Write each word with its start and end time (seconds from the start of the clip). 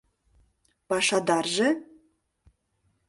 Пашадарже? 0.87 1.69